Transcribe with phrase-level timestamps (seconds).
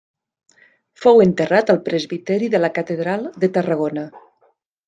[1.03, 4.09] Fou enterrat al presbiteri de la Catedral de Tarragona.